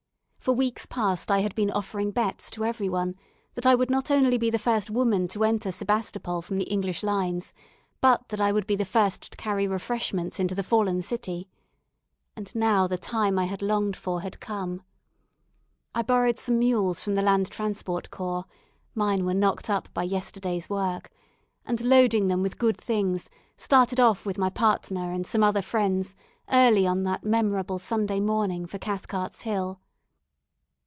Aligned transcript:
For 0.41 0.55
weeks 0.55 0.87
past 0.87 1.29
I 1.29 1.41
had 1.41 1.53
been 1.53 1.69
offering 1.69 2.09
bets 2.09 2.49
to 2.49 2.65
every 2.65 2.89
one 2.89 3.13
that 3.53 3.67
I 3.67 3.75
would 3.75 3.91
not 3.91 4.09
only 4.09 4.39
be 4.39 4.49
the 4.49 4.57
first 4.57 4.89
woman 4.89 5.27
to 5.27 5.43
enter 5.43 5.71
Sebastopol 5.71 6.41
from 6.41 6.57
the 6.57 6.63
English 6.65 7.03
lines, 7.03 7.53
but 8.01 8.27
that 8.29 8.41
I 8.41 8.51
would 8.51 8.65
be 8.65 8.75
the 8.75 8.83
first 8.83 9.21
to 9.31 9.37
carry 9.37 9.67
refreshments 9.67 10.39
into 10.39 10.55
the 10.55 10.63
fallen 10.63 11.03
city. 11.03 11.47
And 12.35 12.51
now 12.55 12.87
the 12.87 12.97
time 12.97 13.37
I 13.37 13.43
had 13.45 13.61
longed 13.61 13.95
for 13.95 14.21
had 14.21 14.39
come. 14.39 14.81
I 15.93 16.01
borrowed 16.01 16.39
some 16.39 16.57
mules 16.57 17.03
from 17.03 17.13
the 17.13 17.21
Land 17.21 17.51
Transport 17.51 18.09
Corps 18.09 18.45
mine 18.95 19.25
were 19.25 19.35
knocked 19.35 19.69
up 19.69 19.93
by 19.93 20.01
yesterday's 20.01 20.67
work 20.67 21.11
and 21.67 21.79
loading 21.81 22.29
them 22.29 22.41
with 22.41 22.57
good 22.57 22.77
things, 22.77 23.29
started 23.57 23.99
off 23.99 24.25
with 24.25 24.39
my 24.39 24.49
partner 24.49 25.11
and 25.13 25.27
some 25.27 25.43
other 25.43 25.61
friends 25.61 26.15
early 26.51 26.87
on 26.87 27.03
that 27.03 27.23
memorable 27.23 27.77
Sunday 27.77 28.19
morning 28.19 28.65
for 28.65 28.79
Cathcart's 28.79 29.41
Hill. 29.41 29.79